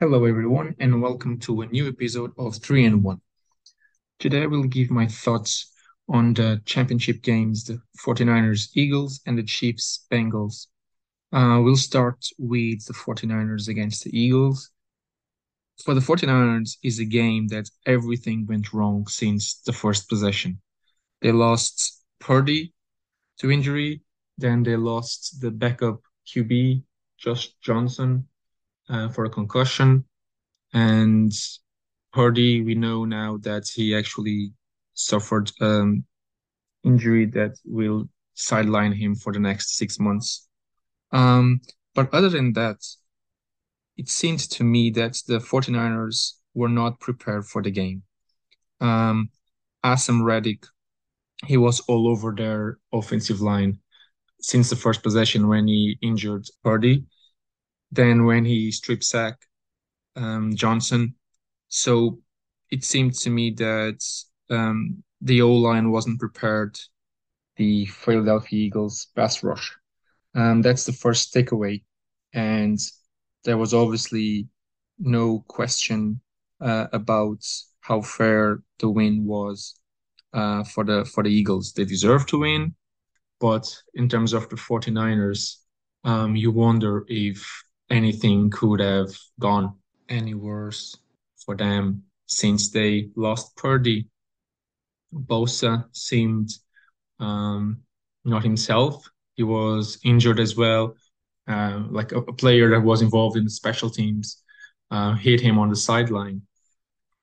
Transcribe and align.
Hello, 0.00 0.26
everyone, 0.26 0.76
and 0.78 1.02
welcome 1.02 1.40
to 1.40 1.62
a 1.62 1.66
new 1.66 1.88
episode 1.88 2.30
of 2.38 2.54
3 2.58 2.84
and 2.84 3.02
1. 3.02 3.20
Today, 4.20 4.42
I 4.42 4.46
will 4.46 4.62
give 4.62 4.92
my 4.92 5.08
thoughts 5.08 5.72
on 6.08 6.34
the 6.34 6.62
championship 6.64 7.20
games 7.20 7.64
the 7.64 7.82
49ers 8.06 8.68
Eagles 8.76 9.20
and 9.26 9.36
the 9.36 9.42
Chiefs 9.42 10.06
Bengals. 10.08 10.68
Uh, 11.32 11.60
we'll 11.64 11.74
start 11.74 12.24
with 12.38 12.86
the 12.86 12.92
49ers 12.92 13.66
against 13.66 14.04
the 14.04 14.16
Eagles. 14.16 14.70
For 15.84 15.94
the 15.94 16.00
49ers 16.00 16.76
is 16.84 17.00
a 17.00 17.04
game 17.04 17.48
that 17.48 17.68
everything 17.84 18.46
went 18.46 18.72
wrong 18.72 19.08
since 19.08 19.60
the 19.66 19.72
first 19.72 20.08
possession. 20.08 20.60
They 21.22 21.32
lost 21.32 22.04
Purdy 22.20 22.72
to 23.38 23.50
injury, 23.50 24.02
then 24.36 24.62
they 24.62 24.76
lost 24.76 25.40
the 25.40 25.50
backup 25.50 26.02
QB, 26.24 26.84
Josh 27.18 27.48
Johnson, 27.60 28.28
uh, 28.88 29.08
for 29.08 29.24
a 29.24 29.30
concussion. 29.30 30.04
And 30.72 31.32
Purdy, 32.12 32.62
we 32.62 32.74
know 32.74 33.04
now 33.04 33.38
that 33.42 33.68
he 33.72 33.94
actually 33.94 34.52
suffered 34.94 35.50
um, 35.60 36.04
injury 36.84 37.26
that 37.26 37.56
will 37.64 38.08
sideline 38.34 38.92
him 38.92 39.14
for 39.14 39.32
the 39.32 39.38
next 39.38 39.76
six 39.76 39.98
months. 39.98 40.48
Um, 41.12 41.60
but 41.94 42.12
other 42.14 42.28
than 42.28 42.52
that, 42.54 42.76
it 43.96 44.08
seemed 44.08 44.40
to 44.50 44.64
me 44.64 44.90
that 44.90 45.20
the 45.26 45.38
49ers 45.38 46.34
were 46.54 46.68
not 46.68 47.00
prepared 47.00 47.44
for 47.46 47.62
the 47.62 47.70
game. 47.70 48.02
Um, 48.80 49.30
Haason 49.84 50.24
Reddick, 50.24 50.64
he 51.46 51.56
was 51.56 51.80
all 51.88 52.08
over 52.08 52.34
their 52.34 52.78
offensive 52.92 53.40
line 53.40 53.78
since 54.40 54.70
the 54.70 54.76
first 54.76 55.02
possession 55.02 55.48
when 55.48 55.66
he 55.66 55.98
injured 56.00 56.46
Purdy. 56.62 57.04
Then 57.90 58.24
when 58.24 58.44
he 58.44 58.70
strip 58.70 59.02
sack 59.02 59.36
um, 60.16 60.54
Johnson, 60.54 61.14
so 61.68 62.20
it 62.70 62.84
seemed 62.84 63.14
to 63.14 63.30
me 63.30 63.50
that 63.52 64.04
um, 64.50 65.02
the 65.20 65.42
O 65.42 65.52
line 65.52 65.90
wasn't 65.90 66.20
prepared. 66.20 66.78
The 67.56 67.86
Philadelphia 67.86 68.66
Eagles 68.66 69.08
pass 69.16 69.42
rush. 69.42 69.74
Um, 70.34 70.62
that's 70.62 70.84
the 70.84 70.92
first 70.92 71.34
takeaway, 71.34 71.82
and 72.32 72.78
there 73.44 73.58
was 73.58 73.74
obviously 73.74 74.48
no 74.98 75.44
question 75.48 76.20
uh, 76.60 76.86
about 76.92 77.44
how 77.80 78.02
fair 78.02 78.62
the 78.78 78.88
win 78.88 79.24
was 79.24 79.74
uh, 80.32 80.62
for 80.64 80.84
the 80.84 81.04
for 81.04 81.22
the 81.22 81.30
Eagles. 81.30 81.72
They 81.72 81.84
deserve 81.84 82.26
to 82.26 82.40
win, 82.40 82.74
but 83.40 83.66
in 83.94 84.08
terms 84.08 84.32
of 84.32 84.48
the 84.48 84.56
49ers, 84.56 85.56
um, 86.04 86.36
you 86.36 86.50
wonder 86.50 87.04
if 87.08 87.64
anything 87.90 88.50
could 88.50 88.80
have 88.80 89.10
gone 89.38 89.74
any 90.08 90.34
worse 90.34 90.96
for 91.44 91.56
them 91.56 92.02
since 92.26 92.70
they 92.70 93.08
lost 93.16 93.56
Purdy. 93.56 94.08
Bosa 95.12 95.84
seemed 95.92 96.50
um, 97.18 97.80
not 98.24 98.44
himself. 98.44 99.08
He 99.34 99.42
was 99.42 99.98
injured 100.04 100.40
as 100.40 100.56
well. 100.56 100.94
Uh, 101.46 101.84
like 101.88 102.12
a, 102.12 102.18
a, 102.18 102.32
player 102.34 102.68
that 102.68 102.82
was 102.82 103.00
involved 103.00 103.34
in 103.34 103.44
the 103.44 103.50
special 103.50 103.88
teams 103.88 104.42
uh, 104.90 105.14
hit 105.14 105.40
him 105.40 105.58
on 105.58 105.70
the 105.70 105.76
sideline. 105.76 106.42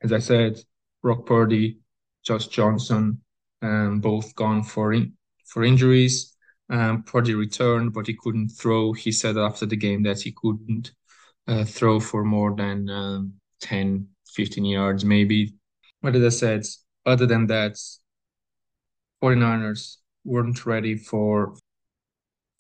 As 0.02 0.12
I 0.12 0.18
said, 0.18 0.60
Brock 1.04 1.28
Purdy, 1.28 1.78
Josh 2.26 2.48
Johnson, 2.48 3.22
um, 3.62 4.00
both 4.00 4.34
gone 4.34 4.64
for 4.64 4.94
in, 4.94 5.14
for 5.46 5.64
injuries. 5.64 6.35
Um, 6.70 7.04
Purdy 7.04 7.36
returned, 7.36 7.94
but 7.94 8.08
he 8.08 8.16
couldn't 8.16 8.50
throw. 8.50 8.94
He 8.94 9.12
said 9.12 9.38
after 9.38 9.66
the 9.66 9.76
game 9.76 10.04
that 10.04 10.22
he 10.22 10.34
couldn't 10.36 10.92
uh, 11.48 11.64
throw 11.64 12.00
for 12.00 12.24
more 12.24 12.56
than 12.56 12.90
um, 12.90 13.34
10, 13.62 14.08
15 14.34 14.66
yards, 14.66 15.06
maybe. 15.06 15.54
What 16.02 16.14
did 16.14 16.26
I 16.26 16.30
said, 16.30 16.66
other 17.06 17.26
than 17.26 17.48
that, 17.48 17.78
49ers 19.24 19.98
weren't 20.24 20.66
ready 20.66 20.96
for 20.96 21.56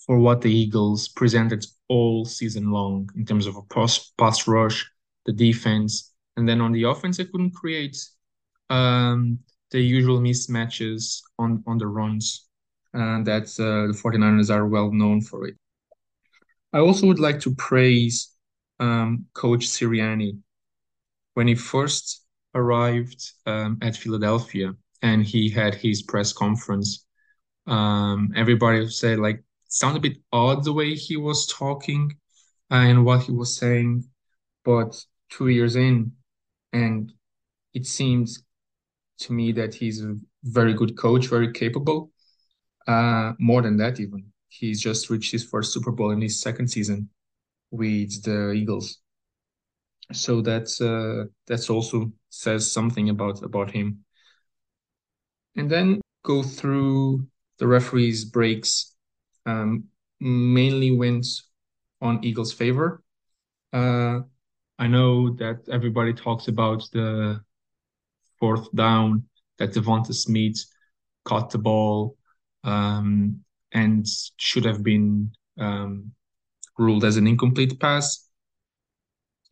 for 0.05 0.19
what 0.19 0.41
the 0.41 0.51
Eagles 0.51 1.07
presented 1.07 1.65
all 1.87 2.25
season 2.25 2.69
long 2.71 3.09
in 3.15 3.25
terms 3.25 3.47
of 3.47 3.55
a 3.55 3.61
pass, 3.63 4.11
pass 4.19 4.47
rush, 4.47 4.87
the 5.25 5.33
defense, 5.33 6.13
and 6.37 6.47
then 6.47 6.61
on 6.61 6.71
the 6.71 6.83
offense, 6.83 7.17
they 7.17 7.25
couldn't 7.25 7.55
create 7.55 7.97
um, 8.69 9.39
the 9.71 9.81
usual 9.81 10.19
mismatches 10.19 11.21
on, 11.39 11.63
on 11.65 11.79
the 11.79 11.87
runs 11.87 12.47
and 12.95 13.27
that 13.27 13.43
uh, 13.59 13.87
the 13.87 13.99
49ers 14.01 14.49
are 14.49 14.65
well 14.65 14.91
known 14.91 15.21
for 15.21 15.47
it. 15.47 15.55
I 16.73 16.79
also 16.79 17.07
would 17.07 17.19
like 17.19 17.39
to 17.41 17.53
praise 17.55 18.31
um, 18.79 19.25
Coach 19.33 19.67
Sirianni. 19.67 20.39
When 21.33 21.47
he 21.47 21.55
first 21.55 22.25
arrived 22.53 23.31
um, 23.45 23.77
at 23.81 23.97
Philadelphia 23.97 24.73
and 25.01 25.25
he 25.25 25.49
had 25.49 25.75
his 25.75 26.01
press 26.03 26.31
conference, 26.31 27.05
um, 27.67 28.31
everybody 28.35 28.87
said 28.89 29.19
like 29.19 29.43
sounded 29.67 29.99
a 29.99 30.09
bit 30.09 30.17
odd 30.31 30.63
the 30.63 30.73
way 30.73 30.93
he 30.93 31.17
was 31.17 31.47
talking 31.47 32.15
and 32.69 33.05
what 33.05 33.23
he 33.23 33.31
was 33.31 33.57
saying, 33.57 34.05
but 34.63 34.95
two 35.29 35.49
years 35.49 35.75
in, 35.75 36.11
and 36.71 37.11
it 37.73 37.85
seems 37.85 38.43
to 39.19 39.33
me 39.33 39.51
that 39.51 39.73
he's 39.73 40.03
a 40.03 40.15
very 40.43 40.73
good 40.73 40.97
coach, 40.97 41.27
very 41.27 41.51
capable, 41.51 42.11
uh, 42.87 43.33
more 43.39 43.61
than 43.61 43.77
that, 43.77 43.99
even 43.99 44.25
he's 44.49 44.81
just 44.81 45.09
reached 45.09 45.31
his 45.31 45.43
first 45.43 45.73
Super 45.73 45.91
Bowl 45.91 46.11
in 46.11 46.21
his 46.21 46.41
second 46.41 46.67
season 46.67 47.09
with 47.71 48.23
the 48.23 48.51
Eagles. 48.51 48.99
So 50.13 50.41
that's 50.41 50.81
uh, 50.81 51.25
that's 51.47 51.69
also 51.69 52.11
says 52.29 52.71
something 52.71 53.09
about 53.09 53.41
about 53.43 53.71
him. 53.71 54.05
And 55.55 55.69
then 55.69 56.01
go 56.23 56.43
through 56.43 57.27
the 57.59 57.67
referees' 57.67 58.25
breaks. 58.25 58.93
Um, 59.45 59.85
mainly 60.19 60.91
went 60.91 61.25
on 62.01 62.23
Eagles' 62.23 62.53
favor. 62.53 63.03
Uh, 63.73 64.21
I 64.77 64.87
know 64.87 65.33
that 65.35 65.67
everybody 65.71 66.13
talks 66.13 66.47
about 66.47 66.83
the 66.91 67.41
fourth 68.39 68.73
down 68.75 69.23
that 69.57 69.73
Devonta 69.73 70.13
Smith 70.13 70.65
caught 71.23 71.49
the 71.49 71.57
ball 71.57 72.17
um, 72.65 73.39
and 73.71 74.05
should 74.37 74.65
have 74.65 74.83
been 74.83 75.31
um, 75.59 76.11
ruled 76.77 77.05
as 77.05 77.15
an 77.15 77.27
incomplete 77.27 77.79
pass. 77.79 78.27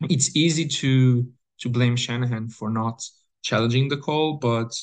It's 0.02 0.36
easy 0.36 0.66
to 0.68 1.26
to 1.60 1.68
blame 1.68 1.96
Shanahan 1.96 2.48
for 2.48 2.68
not 2.68 3.02
challenging 3.42 3.88
the 3.88 3.96
call, 3.96 4.34
but 4.34 4.74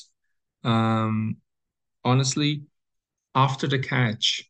um, 0.64 1.36
honestly, 2.02 2.62
after 3.34 3.68
the 3.68 3.78
catch, 3.78 4.48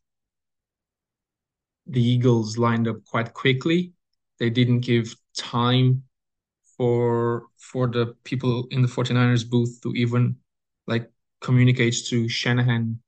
the 1.85 2.01
Eagles 2.01 2.57
lined 2.57 2.87
up 2.87 3.03
quite 3.05 3.33
quickly. 3.33 3.91
They 4.39 4.49
didn't 4.49 4.79
give 4.79 5.13
time 5.37 6.03
for 6.77 7.47
for 7.57 7.87
the 7.87 8.15
people 8.23 8.67
in 8.71 8.81
the 8.81 8.87
49ers 8.87 9.47
booth 9.49 9.79
to 9.83 9.91
even 9.93 10.37
like 10.87 11.11
communicate 11.41 11.95
to 12.07 12.29
Shanahan 12.29 12.99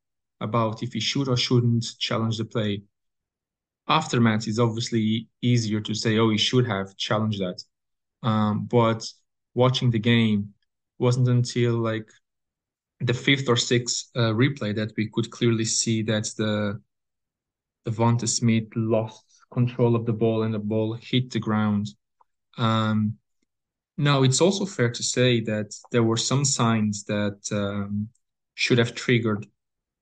about 0.45 0.81
if 0.83 0.94
he 0.94 1.00
should 1.00 1.28
or 1.28 1.38
shouldn't 1.38 1.85
challenge 2.00 2.38
the 2.38 2.45
play. 2.45 2.81
Aftermath 3.88 4.47
is 4.47 4.59
obviously 4.59 5.28
easier 5.41 5.81
to 5.81 5.94
say, 5.94 6.17
oh, 6.17 6.29
he 6.29 6.38
should 6.38 6.66
have 6.67 6.95
challenged 6.97 7.41
that. 7.41 7.61
Um, 8.23 8.66
but 8.66 9.06
watching 9.53 9.92
the 9.92 10.00
game 10.00 10.53
wasn't 10.97 11.27
until 11.27 11.74
like 11.74 12.09
the 13.00 13.13
fifth 13.13 13.50
or 13.50 13.57
sixth 13.57 14.09
uh, 14.15 14.33
replay 14.33 14.74
that 14.75 14.94
we 14.97 15.09
could 15.13 15.30
clearly 15.30 15.65
see 15.65 16.01
that 16.03 16.25
the 16.38 16.81
Devonta 17.86 18.27
Smith 18.27 18.69
lost 18.75 19.24
control 19.51 19.95
of 19.95 20.06
the 20.06 20.13
ball 20.13 20.44
and 20.44 20.53
the 20.53 20.59
ball 20.59 20.94
hit 20.94 21.31
the 21.31 21.39
ground. 21.39 21.88
Um, 22.57 23.18
now, 23.98 24.24
it's 24.24 24.41
also 24.41 24.65
fair 24.65 24.89
to 24.89 25.03
say 25.03 25.41
that 25.41 25.74
there 25.91 26.03
were 26.03 26.18
some 26.18 26.44
signs 26.44 27.03
that 27.06 27.39
um, 27.51 28.09
should 28.56 28.77
have 28.77 28.95
triggered 28.95 29.45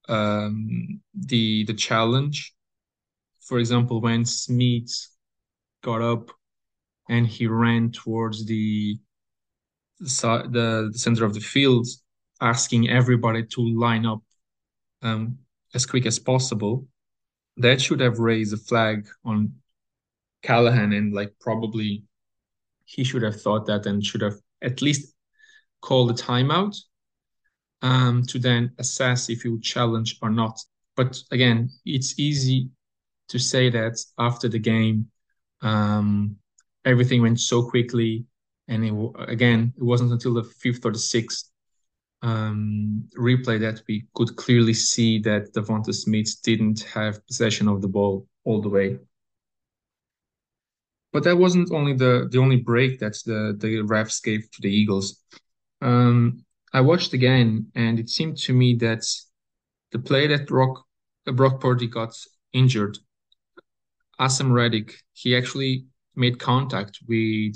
um, 0.10 1.02
the 1.14 1.64
the 1.66 1.74
challenge. 1.74 2.54
For 3.42 3.60
example, 3.60 4.02
when 4.02 4.26
Smith 4.26 4.92
got 5.82 6.02
up 6.02 6.32
and 7.10 7.28
he 7.28 7.48
ran 7.48 7.92
towards 7.92 8.46
the 8.46 8.98
the, 10.00 10.90
the 10.92 10.98
center 10.98 11.26
of 11.26 11.34
the 11.34 11.40
field, 11.40 11.88
asking 12.42 12.90
everybody 12.90 13.44
to 13.44 13.62
line 13.62 14.06
up 14.06 14.22
um, 15.02 15.38
as 15.74 15.86
quick 15.86 16.06
as 16.06 16.20
possible, 16.20 16.88
that 17.58 17.82
should 17.82 18.00
have 18.00 18.20
raised 18.20 18.54
a 18.54 18.58
flag 18.58 19.08
on 19.24 19.54
Callahan 20.42 20.92
and 20.94 21.14
like 21.14 21.34
probably 21.40 22.04
he 22.86 23.04
should 23.04 23.22
have 23.22 23.42
thought 23.42 23.66
that 23.68 23.86
and 23.86 24.04
should 24.06 24.22
have 24.22 24.36
at 24.62 24.82
least 24.82 25.14
called 25.82 26.12
a 26.12 26.14
timeout 26.14 26.76
um, 27.84 28.24
to 28.24 28.40
then 28.40 28.72
assess 28.80 29.30
if 29.30 29.46
you 29.46 29.60
challenge 29.60 30.18
or 30.22 30.32
not. 30.32 30.60
But 30.96 31.22
again, 31.32 31.70
it's 31.86 32.18
easy 32.18 32.70
to 33.30 33.38
say 33.38 33.70
that 33.70 34.00
after 34.18 34.48
the 34.48 34.60
game, 34.60 35.08
um, 35.62 36.38
everything 36.86 37.22
went 37.22 37.40
so 37.40 37.70
quickly, 37.70 38.26
and 38.68 38.86
it, 38.86 38.94
again, 39.28 39.74
it 39.78 39.84
wasn't 39.84 40.12
until 40.12 40.34
the 40.34 40.44
fifth 40.44 40.86
or 40.86 40.92
the 40.92 41.00
sixth 41.00 41.52
um, 42.22 43.04
replay 43.18 43.60
that 43.60 43.82
we 43.88 44.06
could 44.16 44.36
clearly 44.38 44.74
see 44.74 45.20
that 45.20 45.54
Devonta 45.54 45.94
Smith 45.94 46.42
didn't 46.42 46.84
have 46.84 47.26
possession 47.28 47.68
of 47.68 47.82
the 47.82 47.88
ball 47.88 48.26
all 48.46 48.62
the 48.62 48.70
way. 48.70 48.98
But 51.12 51.24
that 51.26 51.38
wasn't 51.38 51.72
only 51.72 51.94
the 51.94 52.28
the 52.32 52.40
only 52.40 52.58
break 52.58 53.00
that 53.00 53.18
the 53.26 53.56
the 53.60 53.84
refs 53.84 54.24
gave 54.24 54.50
to 54.52 54.62
the 54.62 54.74
Eagles. 54.74 55.22
Um, 55.82 56.44
I 56.74 56.81
watched 56.81 57.14
again, 57.14 57.72
and 57.75 58.00
it 58.00 58.10
seemed 58.10 58.38
to 58.40 58.54
me 58.54 58.74
that 58.75 59.06
the 59.92 60.00
play 60.00 60.28
that 60.28 60.48
Brock 60.48 60.86
Brock 61.25 61.62
Purdy 61.62 61.88
got 61.88 62.14
injured, 62.52 62.98
Haason 64.20 64.52
Reddick, 64.52 64.96
he 65.14 65.36
actually 65.36 65.86
made 66.16 66.40
contact 66.40 67.00
with 67.08 67.56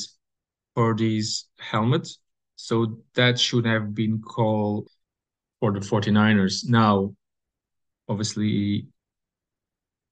Purdy's 0.75 1.45
helmet, 1.59 2.07
so 2.55 3.01
that 3.15 3.39
should 3.39 3.65
have 3.65 3.93
been 3.95 4.21
called 4.21 4.87
for 5.59 5.71
the 5.71 5.79
49ers. 5.79 6.67
Now, 6.69 7.15
obviously, 8.07 8.87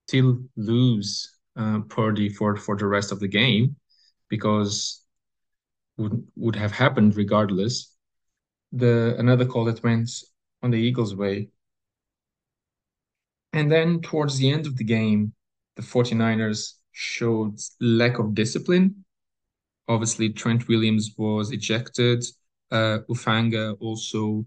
still 0.08 0.38
lose 0.56 1.32
uh, 1.56 1.80
Purdy 1.88 2.28
for 2.28 2.56
for 2.56 2.76
the 2.76 2.86
rest 2.86 3.12
of 3.12 3.20
the 3.20 3.28
game 3.28 3.76
because 4.28 5.02
would 5.96 6.26
would 6.36 6.56
have 6.56 6.72
happened 6.72 7.16
regardless. 7.16 7.95
The 8.72 9.16
another 9.18 9.46
call 9.46 9.64
that 9.66 9.82
went 9.82 10.10
on 10.62 10.70
the 10.70 10.78
Eagles' 10.78 11.14
way. 11.14 11.50
And 13.52 13.70
then 13.70 14.00
towards 14.00 14.38
the 14.38 14.50
end 14.50 14.66
of 14.66 14.76
the 14.76 14.84
game, 14.84 15.32
the 15.76 15.82
49ers 15.82 16.74
showed 16.92 17.58
lack 17.80 18.18
of 18.18 18.34
discipline. 18.34 19.04
Obviously, 19.88 20.30
Trent 20.30 20.68
Williams 20.68 21.14
was 21.16 21.52
ejected. 21.52 22.24
Uh, 22.70 22.98
Hufanga 23.08 23.76
also 23.80 24.44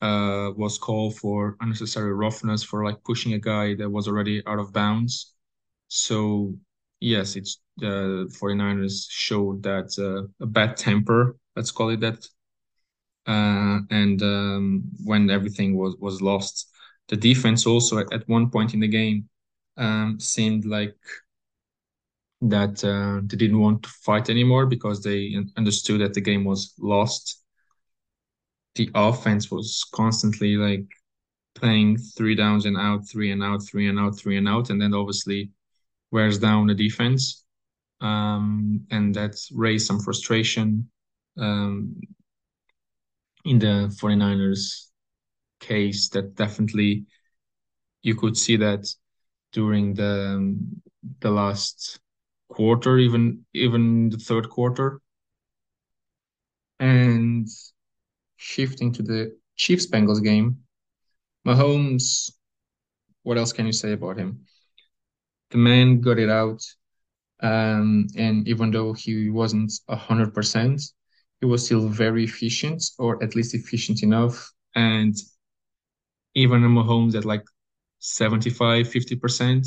uh, 0.00 0.50
was 0.56 0.78
called 0.78 1.16
for 1.16 1.56
unnecessary 1.60 2.12
roughness 2.12 2.62
for 2.62 2.84
like 2.84 3.02
pushing 3.04 3.34
a 3.34 3.38
guy 3.38 3.74
that 3.74 3.90
was 3.90 4.08
already 4.08 4.42
out 4.46 4.58
of 4.58 4.72
bounds. 4.72 5.34
So 5.88 6.54
yes, 7.00 7.36
it's 7.36 7.60
the 7.76 8.28
49ers 8.40 9.06
showed 9.10 9.62
that 9.62 9.90
uh, 9.98 10.28
a 10.42 10.46
bad 10.46 10.76
temper, 10.76 11.36
let's 11.56 11.70
call 11.70 11.90
it 11.90 12.00
that. 12.00 12.26
Uh, 13.26 13.80
and 13.90 14.20
um, 14.22 14.82
when 15.04 15.30
everything 15.30 15.76
was 15.76 15.96
was 16.00 16.20
lost, 16.20 16.70
the 17.08 17.16
defense 17.16 17.66
also 17.66 17.98
at, 17.98 18.28
one 18.28 18.50
point 18.50 18.74
in 18.74 18.80
the 18.80 18.88
game 18.88 19.28
um, 19.76 20.18
seemed 20.18 20.64
like 20.64 20.96
that 22.40 22.82
uh, 22.84 23.20
they 23.24 23.36
didn't 23.36 23.60
want 23.60 23.82
to 23.84 23.88
fight 23.88 24.28
anymore 24.28 24.66
because 24.66 25.02
they 25.02 25.36
understood 25.56 26.00
that 26.00 26.14
the 26.14 26.20
game 26.20 26.44
was 26.44 26.74
lost. 26.78 27.42
The 28.74 28.90
offense 28.94 29.50
was 29.50 29.84
constantly 29.92 30.56
like 30.56 30.86
playing 31.54 31.98
three 31.98 32.34
downs 32.34 32.66
and 32.66 32.76
out, 32.76 33.08
three 33.08 33.30
and 33.30 33.42
out, 33.42 33.64
three 33.64 33.88
and 33.88 33.98
out, 33.98 34.18
three 34.18 34.36
and 34.36 34.48
out, 34.48 34.70
and 34.70 34.80
then 34.80 34.94
obviously 34.94 35.50
wears 36.10 36.38
down 36.38 36.66
the 36.66 36.74
defense. 36.74 37.44
Um, 38.00 38.84
and 38.90 39.14
that 39.14 39.36
raised 39.52 39.86
some 39.86 40.00
frustration 40.00 40.90
um, 41.38 42.00
in 43.44 43.58
the 43.58 43.94
49ers 44.00 44.88
case 45.60 46.08
that 46.10 46.34
definitely 46.34 47.04
you 48.02 48.14
could 48.14 48.36
see 48.36 48.56
that 48.56 48.86
during 49.52 49.94
the 49.94 50.36
um, 50.36 50.82
the 51.20 51.30
last 51.30 52.00
quarter 52.48 52.98
even 52.98 53.44
even 53.54 54.10
the 54.10 54.18
third 54.18 54.48
quarter 54.48 55.00
and 56.78 57.48
shifting 58.36 58.92
to 58.92 59.02
the 59.02 59.36
Chiefs 59.56 59.86
Bengals 59.86 60.22
game 60.22 60.58
Mahomes 61.46 62.32
what 63.22 63.38
else 63.38 63.52
can 63.52 63.66
you 63.66 63.72
say 63.72 63.92
about 63.92 64.16
him 64.16 64.46
the 65.52 65.58
man 65.58 66.00
got 66.00 66.18
it 66.18 66.30
out. 66.30 66.62
Um, 67.40 68.06
and 68.16 68.48
even 68.48 68.70
though 68.70 68.92
he 68.92 69.30
wasn't 69.30 69.72
100%, 69.88 70.82
he 71.42 71.46
was 71.46 71.64
still 71.64 71.88
very 71.88 72.22
efficient, 72.22 72.84
or 73.00 73.20
at 73.22 73.34
least 73.34 73.52
efficient 73.52 74.04
enough. 74.04 74.52
And 74.76 75.14
even 76.36 76.62
a 76.62 76.68
Mahomes 76.68 77.16
at 77.16 77.24
like 77.24 77.44
75, 77.98 78.86
50% 78.86 79.66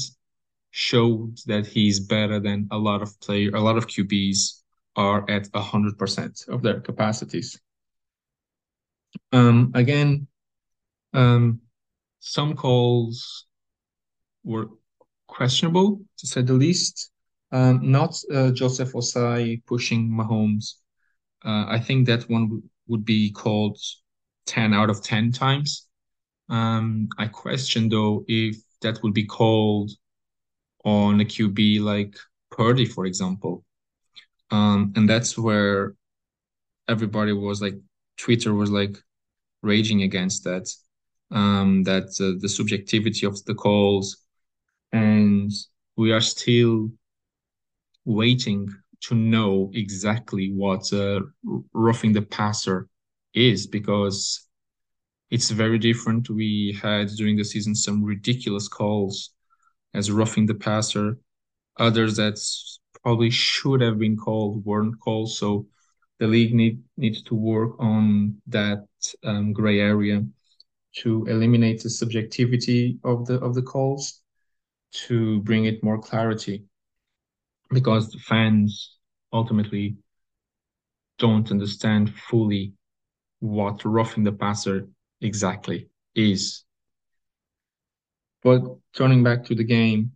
showed 0.72 1.38
that 1.48 1.68
he's 1.68 2.00
better 2.00 2.40
than 2.40 2.70
a 2.72 2.78
lot 2.78 3.02
of 3.02 3.20
player, 3.20 3.52
a 3.54 3.60
lot 3.60 3.76
of 3.78 3.88
QBs 3.88 4.62
are 4.96 5.30
at 5.30 5.52
100% 5.52 6.48
of 6.48 6.62
their 6.62 6.80
capacities. 6.80 7.60
Um, 9.34 9.72
again, 9.76 10.28
um, 11.14 11.60
some 12.22 12.56
calls 12.56 13.48
were 14.46 14.70
questionable 15.28 16.00
to 16.20 16.26
say 16.26 16.42
the 16.42 16.54
least. 16.54 17.12
Um, 17.52 17.92
not 17.92 18.18
uh, 18.34 18.52
Joseph 18.52 18.94
Ossai 18.94 19.62
pushing 19.66 20.10
Mahomes. 20.10 20.76
Uh, 21.46 21.66
I 21.68 21.80
think 21.80 22.08
that 22.08 22.30
one 22.30 22.64
would 22.88 23.06
be 23.06 23.32
called 23.32 23.78
10 24.48 24.74
out 24.74 24.90
of 24.90 25.04
10 25.04 25.32
times. 25.32 25.88
Um, 26.50 27.08
I 27.18 27.28
question 27.28 27.90
though 27.90 28.24
if 28.28 28.58
that 28.82 29.02
would 29.04 29.14
be 29.14 29.26
called 29.26 29.92
on 30.84 31.22
a 31.22 31.26
QB 31.26 31.82
like 31.82 32.16
Purdy, 32.52 32.86
for 32.86 33.06
example. 33.06 33.64
Um, 34.52 34.94
and 34.96 35.10
that's 35.10 35.38
where 35.38 35.96
everybody 36.88 37.34
was 37.34 37.62
like, 37.62 37.76
Twitter 38.18 38.54
was 38.54 38.70
like 38.70 38.98
raging 39.62 40.04
against 40.04 40.44
that. 40.44 40.70
Um, 41.32 41.84
that 41.84 42.10
uh, 42.22 42.40
the 42.40 42.48
subjectivity 42.48 43.26
of 43.26 43.44
the 43.46 43.56
calls 43.56 44.26
and 44.92 45.52
we 45.98 46.12
are 46.12 46.22
still 46.22 46.92
waiting 48.06 48.70
to 49.08 49.16
know 49.16 49.72
exactly 49.74 50.52
what 50.54 50.92
uh, 50.94 51.22
roughing 51.74 52.14
the 52.14 52.22
passer 52.22 52.88
is 53.34 53.68
because 53.68 54.48
it's 55.30 55.50
very 55.50 55.80
different. 55.80 56.30
We 56.30 56.78
had 56.82 57.10
during 57.10 57.36
the 57.36 57.44
season 57.44 57.76
some 57.76 58.04
ridiculous 58.04 58.68
calls 58.68 59.32
as 59.94 60.12
roughing 60.12 60.46
the 60.46 60.56
passer, 60.56 61.18
others 61.78 62.16
that 62.18 62.40
probably 63.04 63.30
should 63.30 63.82
have 63.82 64.00
been 64.00 64.18
called 64.18 64.66
weren't 64.66 65.00
called. 65.00 65.32
So 65.32 65.68
the 66.20 66.28
league 66.28 66.54
need 66.54 66.82
needs 66.98 67.22
to 67.24 67.36
work 67.36 67.80
on 67.80 68.42
that 68.48 68.86
um, 69.24 69.54
gray 69.54 69.80
area 69.80 70.24
to 70.98 71.26
eliminate 71.26 71.84
the 71.84 71.90
subjectivity 71.90 72.98
of 73.04 73.26
the 73.26 73.36
of 73.42 73.54
the 73.54 73.62
calls 73.62 74.22
to 74.94 75.42
bring 75.42 75.66
it 75.66 75.84
more 75.84 76.00
clarity 76.00 76.64
because 77.70 78.12
the 78.12 78.20
fans 78.20 78.95
ultimately 79.36 79.98
don't 81.20 81.52
understand 81.52 82.14
fully 82.14 82.74
what 83.40 83.86
roughing 83.86 84.24
the 84.24 84.32
passer 84.32 84.88
exactly 85.22 85.90
is. 86.16 86.64
But 88.42 88.62
turning 88.96 89.24
back 89.24 89.44
to 89.46 89.56
the 89.56 89.64
game, 89.64 90.14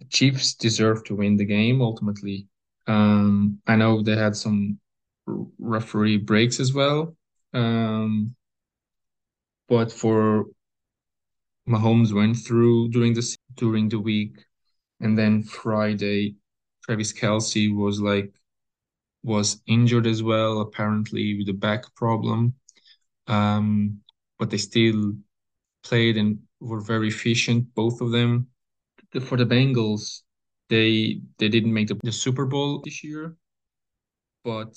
the 0.00 0.06
Chiefs 0.06 0.54
deserve 0.54 1.04
to 1.04 1.14
win 1.14 1.36
the 1.36 1.44
game 1.44 1.80
ultimately. 1.80 2.48
Um, 2.86 3.60
I 3.66 3.76
know 3.76 4.02
they 4.02 4.16
had 4.16 4.36
some 4.36 4.78
referee 5.58 6.18
breaks 6.18 6.58
as 6.58 6.72
well. 6.72 7.16
Um, 7.54 8.34
but 9.68 9.92
for 9.92 10.46
Mahomes 11.68 12.12
went 12.12 12.36
through 12.36 12.88
during 12.88 13.14
the 13.14 13.36
during 13.54 13.88
the 13.88 14.00
week, 14.00 14.44
and 15.00 15.16
then 15.16 15.42
Friday, 15.42 16.36
Travis 16.82 17.12
Kelce 17.12 17.74
was 17.74 18.00
like 18.00 18.32
was 19.22 19.62
injured 19.66 20.06
as 20.06 20.22
well, 20.22 20.60
apparently 20.60 21.38
with 21.38 21.48
a 21.48 21.52
back 21.52 21.94
problem. 21.94 22.54
Um, 23.28 24.00
but 24.38 24.50
they 24.50 24.58
still 24.58 25.14
played 25.84 26.16
and 26.16 26.38
were 26.60 26.80
very 26.80 27.08
efficient, 27.08 27.72
both 27.74 28.00
of 28.00 28.10
them. 28.10 28.48
For 29.20 29.36
the 29.36 29.46
Bengals, 29.46 30.22
they 30.68 31.20
they 31.38 31.48
didn't 31.48 31.72
make 31.72 31.88
the, 31.88 31.98
the 32.02 32.12
Super 32.12 32.46
Bowl 32.46 32.80
this 32.82 33.04
year, 33.04 33.36
but 34.42 34.76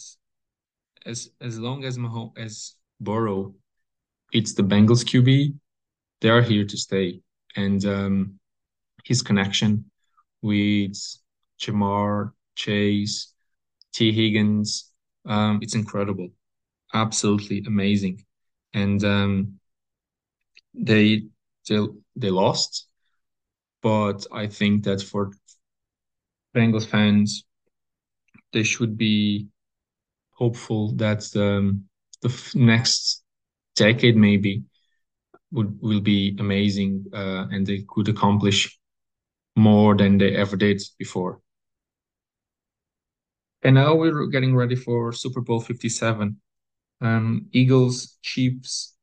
as 1.06 1.30
as 1.42 1.58
long 1.58 1.86
as 1.86 1.98
Mahomes 1.98 2.38
as 2.38 2.76
Burrow, 3.00 3.56
it's 4.32 4.54
the 4.54 4.64
Bengals 4.64 5.04
QB 5.04 5.56
they 6.22 6.30
are 6.30 6.42
here 6.42 6.66
to 6.66 6.78
stay. 6.78 7.22
And 7.56 7.86
um, 7.86 8.40
his 9.04 9.22
connection 9.22 9.86
with 10.42 10.98
Ja'Marr, 11.60 12.32
Chase, 12.56 13.34
Tee 13.94 14.12
Higgins, 14.12 14.92
um, 15.26 15.60
it's 15.62 15.76
incredible, 15.76 16.30
absolutely 16.94 17.64
amazing. 17.66 18.26
And 18.74 19.04
um, 19.04 19.60
they 20.74 21.24
they 21.70 21.80
they 22.16 22.30
lost, 22.30 22.88
but 23.82 24.26
I 24.32 24.48
think 24.48 24.84
that 24.84 25.02
for 25.02 25.32
Bengals 26.56 26.88
fans, 26.88 27.46
they 28.54 28.64
should 28.64 28.98
be 28.98 29.48
hopeful 30.32 30.94
that 30.94 31.22
the, 31.34 31.80
the 32.22 32.52
next 32.56 33.24
decade 33.76 34.16
maybe 34.16 34.64
would 35.52 35.82
will 35.82 36.02
be 36.02 36.36
amazing 36.40 37.06
uh, 37.14 37.48
and 37.52 37.66
they 37.66 37.84
could 37.88 38.10
accomplish 38.10 38.80
more 39.56 39.96
than 39.96 40.18
they 40.18 40.36
ever 40.36 40.58
did 40.58 40.82
before. 40.98 41.42
And 43.66 43.74
now 43.74 43.96
we're 43.96 44.28
getting 44.28 44.56
ready 44.56 44.76
for 44.76 45.12
Super 45.12 45.42
Bowl 45.42 45.60
57. 45.60 46.40
Um, 47.02 47.48
Eagles, 47.52 48.20
Chiefs, 48.22 48.96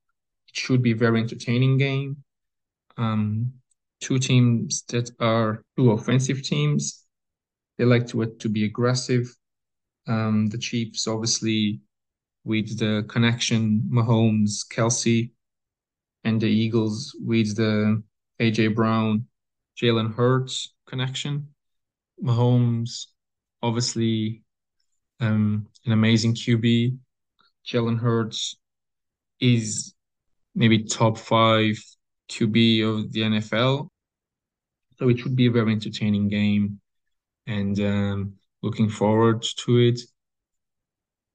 it 0.47 0.55
should 0.55 0.83
be 0.83 0.93
a 0.93 0.97
very 0.97 1.21
entertaining 1.21 1.79
game. 1.79 2.19
Um, 2.97 3.55
two 4.01 4.21
teams 4.21 4.85
that 4.91 5.11
are 5.19 5.65
two 5.77 5.91
offensive 5.91 6.45
teams. 6.45 7.05
They 7.77 7.85
like 7.85 8.07
to 8.09 8.25
to 8.25 8.49
be 8.49 8.65
aggressive. 8.65 9.37
Um, 10.07 10.47
the 10.47 10.59
Chiefs, 10.59 11.09
obviously, 11.09 11.81
with 12.45 12.79
the 12.79 13.05
connection 13.09 13.91
Mahomes, 13.93 14.65
Kelce, 14.73 15.33
and 16.23 16.41
the 16.41 16.47
Eagles 16.47 17.17
with 17.19 17.57
the 17.57 18.01
AJ 18.39 18.77
Brown, 18.77 19.27
Jalen 19.77 20.15
Hurts 20.15 20.73
connection. 20.87 21.49
Mahomes, 22.23 23.07
obviously, 23.61 24.45
um, 25.23 25.67
an 25.87 25.93
amazing 25.93 26.35
QB. 26.35 26.99
Jalen 27.67 27.99
Hurts 27.99 28.57
is 29.41 29.95
maybe 30.55 30.83
top 30.85 31.17
five 31.17 31.79
QB 32.29 32.83
of 32.83 33.13
the 33.13 33.21
NFL. 33.23 33.89
So 34.99 35.09
it 35.09 35.19
should 35.19 35.37
be 35.37 35.47
a 35.47 35.51
very 35.51 35.73
entertaining 35.73 36.29
game 36.29 36.81
and 37.47 37.79
um, 37.81 38.35
looking 38.63 38.89
forward 38.89 39.45
to 39.65 39.79
it. 39.79 40.01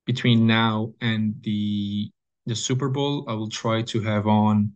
Between 0.05 0.47
now 0.47 0.93
and 1.01 1.35
the 1.41 2.09
the 2.45 2.55
Super 2.55 2.87
Bowl, 2.87 3.25
I 3.27 3.33
will 3.33 3.49
try 3.49 3.81
to 3.81 3.99
have 3.99 4.25
on 4.25 4.71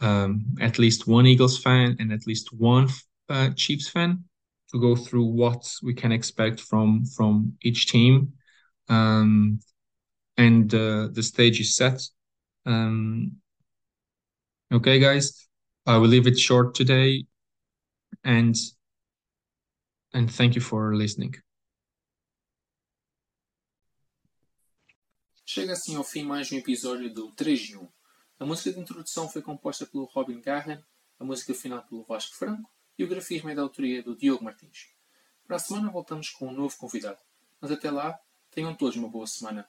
um, 0.00 0.44
at 0.60 0.80
least 0.80 1.06
one 1.06 1.24
Eagles 1.24 1.56
fan 1.62 1.96
and 2.00 2.12
at 2.12 2.26
least 2.26 2.52
one 2.52 2.88
uh, 3.28 3.50
Chiefs 3.54 3.88
fan 3.88 4.24
to 4.72 4.80
go 4.80 4.96
through 4.96 5.26
what 5.26 5.72
we 5.84 5.94
can 5.94 6.10
expect 6.10 6.58
from 6.60 7.04
from 7.04 7.52
each 7.62 7.86
team. 7.86 8.32
Um, 8.88 9.60
and 10.36 10.72
uh, 10.74 11.08
the 11.12 11.22
stage 11.22 11.60
is 11.60 11.76
set. 11.76 12.00
Um, 12.66 13.36
okay, 14.72 14.98
guys, 14.98 15.48
I 15.86 15.96
will 15.96 16.08
leave 16.08 16.26
it 16.26 16.38
short 16.38 16.74
today, 16.74 17.26
and 18.24 18.56
and 20.14 20.30
thank 20.30 20.54
you 20.54 20.60
for 20.60 20.94
listening. 20.94 21.34
Chega 25.44 25.72
assim 25.72 25.96
ao 25.96 26.04
fim 26.04 26.22
mais 26.22 26.50
um 26.50 26.56
episódio 26.56 27.12
do 27.12 27.30
3 27.32 27.60
de 27.60 27.76
1. 27.76 27.88
A 28.38 28.46
música 28.46 28.72
de 28.72 28.80
introdução 28.80 29.28
foi 29.28 29.42
composta 29.42 29.84
pelo 29.84 30.04
Robin 30.04 30.40
Garren, 30.40 30.82
a 31.18 31.24
música 31.24 31.52
final 31.52 31.82
pelo 31.82 32.04
Vasco 32.04 32.34
Franco 32.36 32.70
e 32.98 33.04
o 33.04 33.08
grafismo 33.08 33.50
é 33.50 33.54
da 33.54 33.62
autoria 33.62 34.02
do 34.02 34.16
Diogo 34.16 34.42
Martins. 34.42 34.88
Para 35.46 35.56
a 35.56 35.58
semana 35.58 35.90
voltamos 35.90 36.30
com 36.30 36.48
um 36.48 36.52
novo 36.52 36.76
convidado, 36.78 37.20
mas 37.60 37.70
até 37.70 37.90
lá, 37.90 38.18
tenham 38.52 38.74
todos 38.74 38.96
uma 38.96 39.08
boa 39.08 39.26
semana. 39.26 39.66